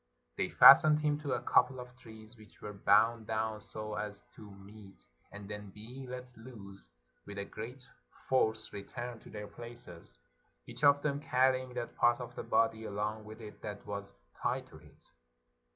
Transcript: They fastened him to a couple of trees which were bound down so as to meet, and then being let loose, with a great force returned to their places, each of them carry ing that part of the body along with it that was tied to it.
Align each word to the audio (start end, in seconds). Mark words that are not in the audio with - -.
They 0.35 0.49
fastened 0.49 1.01
him 1.01 1.19
to 1.19 1.33
a 1.33 1.41
couple 1.43 1.79
of 1.79 1.95
trees 1.95 2.35
which 2.35 2.59
were 2.59 2.73
bound 2.73 3.27
down 3.27 3.61
so 3.61 3.93
as 3.93 4.23
to 4.35 4.49
meet, 4.49 4.97
and 5.31 5.47
then 5.47 5.69
being 5.69 6.07
let 6.07 6.35
loose, 6.35 6.87
with 7.27 7.37
a 7.37 7.45
great 7.45 7.87
force 8.27 8.73
returned 8.73 9.21
to 9.21 9.29
their 9.29 9.45
places, 9.45 10.17
each 10.65 10.83
of 10.83 11.03
them 11.03 11.19
carry 11.19 11.61
ing 11.61 11.75
that 11.75 11.95
part 11.97 12.19
of 12.19 12.33
the 12.35 12.41
body 12.41 12.85
along 12.85 13.25
with 13.25 13.39
it 13.41 13.61
that 13.61 13.85
was 13.85 14.11
tied 14.41 14.65
to 14.69 14.77
it. 14.77 15.11